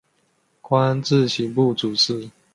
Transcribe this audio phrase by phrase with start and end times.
[0.61, 2.27] 官至刑部主事。